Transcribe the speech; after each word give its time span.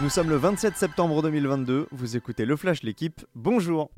Nous 0.00 0.08
sommes 0.08 0.30
le 0.30 0.36
27 0.36 0.76
septembre 0.76 1.22
2022, 1.22 1.86
vous 1.92 2.16
écoutez 2.16 2.46
le 2.46 2.56
Flash 2.56 2.82
l'équipe, 2.82 3.24
bonjour 3.34 3.90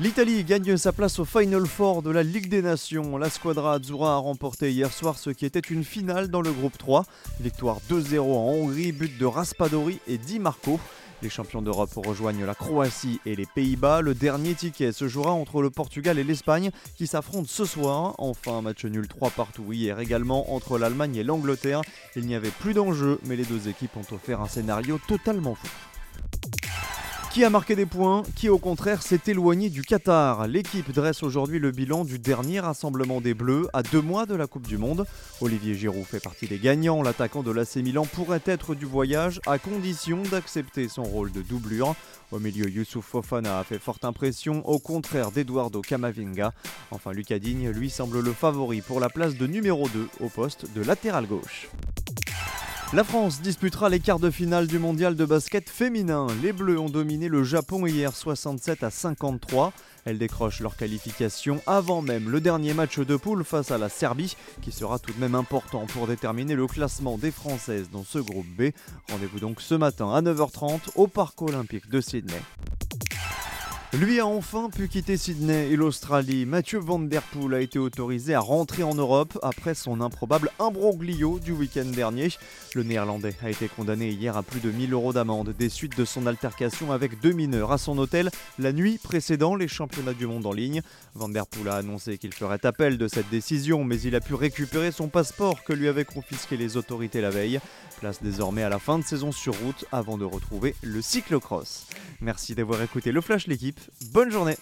L'Italie 0.00 0.42
gagne 0.42 0.76
sa 0.76 0.90
place 0.92 1.18
au 1.18 1.24
Final 1.24 1.66
Four 1.66 2.02
de 2.02 2.10
la 2.10 2.24
Ligue 2.24 2.48
des 2.48 2.62
Nations. 2.62 3.16
La 3.16 3.30
squadra 3.30 3.74
Azzurra 3.74 4.14
a 4.14 4.16
remporté 4.16 4.72
hier 4.72 4.92
soir 4.92 5.18
ce 5.18 5.30
qui 5.30 5.46
était 5.46 5.60
une 5.60 5.84
finale 5.84 6.28
dans 6.28 6.40
le 6.40 6.50
groupe 6.50 6.76
3. 6.76 7.04
Victoire 7.40 7.78
2-0 7.88 8.18
en 8.18 8.24
Hongrie, 8.24 8.90
but 8.90 9.16
de 9.16 9.24
Raspadori 9.24 10.00
et 10.08 10.18
Di 10.18 10.40
Marco. 10.40 10.80
Les 11.24 11.30
champions 11.30 11.62
d'Europe 11.62 11.94
rejoignent 11.96 12.44
la 12.44 12.54
Croatie 12.54 13.18
et 13.24 13.34
les 13.34 13.46
Pays-Bas. 13.46 14.02
Le 14.02 14.12
dernier 14.12 14.52
ticket 14.54 14.92
se 14.92 15.08
jouera 15.08 15.32
entre 15.32 15.62
le 15.62 15.70
Portugal 15.70 16.18
et 16.18 16.22
l'Espagne 16.22 16.70
qui 16.96 17.06
s'affrontent 17.06 17.48
ce 17.48 17.64
soir. 17.64 18.14
Enfin, 18.18 18.60
match 18.60 18.84
nul 18.84 19.08
3 19.08 19.30
partout 19.30 19.72
hier 19.72 20.00
également 20.00 20.54
entre 20.54 20.76
l'Allemagne 20.76 21.16
et 21.16 21.24
l'Angleterre. 21.24 21.80
Il 22.14 22.26
n'y 22.26 22.34
avait 22.34 22.50
plus 22.50 22.74
d'enjeu, 22.74 23.18
mais 23.24 23.36
les 23.36 23.44
deux 23.46 23.68
équipes 23.68 23.96
ont 23.96 24.14
offert 24.14 24.42
un 24.42 24.48
scénario 24.48 25.00
totalement 25.08 25.54
fou. 25.54 25.93
Qui 27.34 27.42
a 27.42 27.50
marqué 27.50 27.74
des 27.74 27.84
points 27.84 28.22
Qui 28.36 28.48
au 28.48 28.58
contraire 28.58 29.02
s'est 29.02 29.18
éloigné 29.26 29.68
du 29.68 29.82
Qatar 29.82 30.46
L'équipe 30.46 30.92
dresse 30.92 31.24
aujourd'hui 31.24 31.58
le 31.58 31.72
bilan 31.72 32.04
du 32.04 32.20
dernier 32.20 32.60
rassemblement 32.60 33.20
des 33.20 33.34
Bleus 33.34 33.66
à 33.72 33.82
deux 33.82 34.00
mois 34.00 34.24
de 34.24 34.36
la 34.36 34.46
Coupe 34.46 34.68
du 34.68 34.78
Monde. 34.78 35.04
Olivier 35.40 35.74
Giroud 35.74 36.04
fait 36.04 36.22
partie 36.22 36.46
des 36.46 36.60
gagnants. 36.60 37.02
L'attaquant 37.02 37.42
de 37.42 37.50
l'AC 37.50 37.74
Milan 37.78 38.04
pourrait 38.04 38.42
être 38.44 38.76
du 38.76 38.84
voyage 38.84 39.40
à 39.46 39.58
condition 39.58 40.22
d'accepter 40.30 40.86
son 40.86 41.02
rôle 41.02 41.32
de 41.32 41.42
doublure. 41.42 41.96
Au 42.30 42.38
milieu, 42.38 42.70
Youssouf 42.70 43.04
Fofana 43.04 43.58
a 43.58 43.64
fait 43.64 43.80
forte 43.80 44.04
impression, 44.04 44.64
au 44.68 44.78
contraire 44.78 45.32
d'Eduardo 45.32 45.80
Camavinga. 45.80 46.52
Enfin, 46.92 47.10
Lucas 47.10 47.40
Digne, 47.40 47.70
lui, 47.70 47.90
semble 47.90 48.20
le 48.20 48.32
favori 48.32 48.80
pour 48.80 49.00
la 49.00 49.08
place 49.08 49.34
de 49.34 49.48
numéro 49.48 49.88
2 49.88 50.08
au 50.20 50.28
poste 50.28 50.72
de 50.72 50.82
latéral 50.82 51.26
gauche. 51.26 51.68
La 52.94 53.02
France 53.02 53.40
disputera 53.40 53.88
les 53.88 53.98
quarts 53.98 54.20
de 54.20 54.30
finale 54.30 54.68
du 54.68 54.78
mondial 54.78 55.16
de 55.16 55.24
basket 55.24 55.68
féminin. 55.68 56.28
Les 56.44 56.52
Bleus 56.52 56.78
ont 56.78 56.88
dominé 56.88 57.26
le 57.26 57.42
Japon 57.42 57.84
hier 57.86 58.14
67 58.14 58.84
à 58.84 58.90
53. 58.90 59.72
Elles 60.04 60.18
décrochent 60.18 60.60
leur 60.60 60.76
qualification 60.76 61.60
avant 61.66 62.02
même 62.02 62.30
le 62.30 62.40
dernier 62.40 62.72
match 62.72 63.00
de 63.00 63.16
poule 63.16 63.42
face 63.42 63.72
à 63.72 63.78
la 63.78 63.88
Serbie, 63.88 64.36
qui 64.62 64.70
sera 64.70 65.00
tout 65.00 65.12
de 65.12 65.18
même 65.18 65.34
important 65.34 65.86
pour 65.86 66.06
déterminer 66.06 66.54
le 66.54 66.68
classement 66.68 67.18
des 67.18 67.32
Françaises 67.32 67.88
dans 67.90 68.04
ce 68.04 68.20
groupe 68.20 68.46
B. 68.56 68.70
Rendez-vous 69.10 69.40
donc 69.40 69.60
ce 69.60 69.74
matin 69.74 70.14
à 70.14 70.22
9h30 70.22 70.90
au 70.94 71.08
Parc 71.08 71.42
olympique 71.42 71.90
de 71.90 72.00
Sydney. 72.00 72.40
Lui 74.00 74.18
a 74.18 74.26
enfin 74.26 74.70
pu 74.70 74.88
quitter 74.88 75.16
Sydney 75.16 75.70
et 75.70 75.76
l'Australie. 75.76 76.46
Mathieu 76.46 76.80
Van 76.80 76.98
Der 76.98 77.22
Poel 77.22 77.54
a 77.54 77.60
été 77.60 77.78
autorisé 77.78 78.34
à 78.34 78.40
rentrer 78.40 78.82
en 78.82 78.94
Europe 78.94 79.38
après 79.40 79.74
son 79.74 80.00
improbable 80.00 80.50
imbroglio 80.58 81.38
du 81.38 81.52
week-end 81.52 81.84
dernier. 81.84 82.30
Le 82.74 82.82
néerlandais 82.82 83.36
a 83.44 83.50
été 83.50 83.68
condamné 83.68 84.10
hier 84.10 84.36
à 84.36 84.42
plus 84.42 84.58
de 84.58 84.72
1000 84.72 84.92
euros 84.92 85.12
d'amende 85.12 85.54
des 85.56 85.68
suites 85.68 85.96
de 85.96 86.04
son 86.04 86.26
altercation 86.26 86.90
avec 86.90 87.20
deux 87.20 87.32
mineurs 87.32 87.70
à 87.70 87.78
son 87.78 87.96
hôtel 87.98 88.30
la 88.58 88.72
nuit 88.72 88.98
précédant 88.98 89.54
les 89.54 89.68
championnats 89.68 90.12
du 90.12 90.26
monde 90.26 90.46
en 90.46 90.52
ligne. 90.52 90.82
Van 91.14 91.28
Der 91.28 91.46
Poel 91.46 91.68
a 91.68 91.76
annoncé 91.76 92.18
qu'il 92.18 92.34
ferait 92.34 92.66
appel 92.66 92.98
de 92.98 93.06
cette 93.06 93.30
décision, 93.30 93.84
mais 93.84 94.00
il 94.00 94.16
a 94.16 94.20
pu 94.20 94.34
récupérer 94.34 94.90
son 94.90 95.06
passeport 95.06 95.62
que 95.62 95.72
lui 95.72 95.86
avaient 95.86 96.04
confisqué 96.04 96.56
les 96.56 96.76
autorités 96.76 97.20
la 97.20 97.30
veille. 97.30 97.60
Place 98.00 98.20
désormais 98.20 98.64
à 98.64 98.68
la 98.68 98.80
fin 98.80 98.98
de 98.98 99.04
saison 99.04 99.30
sur 99.30 99.54
route 99.60 99.84
avant 99.92 100.18
de 100.18 100.24
retrouver 100.24 100.74
le 100.82 101.00
cyclocross. 101.00 101.86
Merci 102.20 102.56
d'avoir 102.56 102.82
écouté 102.82 103.12
le 103.12 103.20
Flash 103.20 103.46
l'équipe. 103.46 103.83
Bonne 104.12 104.30
journée 104.30 104.56